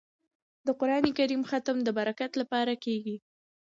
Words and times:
د 0.65 0.67
قران 0.79 1.05
کریم 1.17 1.41
ختم 1.49 1.77
د 1.83 1.89
برکت 1.97 2.31
لپاره 2.41 2.73
کیږي. 2.83 3.15